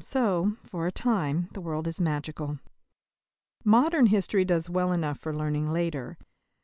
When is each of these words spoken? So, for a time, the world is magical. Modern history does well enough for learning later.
So, 0.00 0.56
for 0.64 0.88
a 0.88 0.90
time, 0.90 1.50
the 1.52 1.60
world 1.60 1.86
is 1.86 2.00
magical. 2.00 2.58
Modern 3.62 4.06
history 4.06 4.44
does 4.44 4.68
well 4.68 4.90
enough 4.92 5.18
for 5.20 5.32
learning 5.32 5.70
later. 5.70 6.18